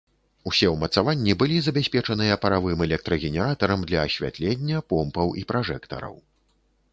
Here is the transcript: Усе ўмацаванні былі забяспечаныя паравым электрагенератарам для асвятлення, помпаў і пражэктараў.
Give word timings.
Усе 0.51 0.67
ўмацаванні 0.75 1.35
былі 1.41 1.57
забяспечаныя 1.65 2.37
паравым 2.45 2.79
электрагенератарам 2.87 3.85
для 3.93 3.99
асвятлення, 4.07 4.77
помпаў 4.95 5.27
і 5.43 5.47
пражэктараў. 5.53 6.15